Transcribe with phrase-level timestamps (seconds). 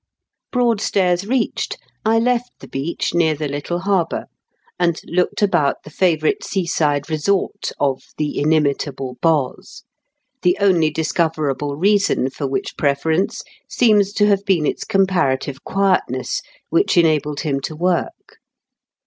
[0.51, 4.25] Broadstairs reached, I left the beach near the little harbour,
[4.79, 9.83] and looked about the favourite seaside resort of "the inimitable Boz,"
[10.41, 16.97] the only discoverable reason for which preference seems to have been its comparative quietness, which
[16.97, 18.39] enabled him to work.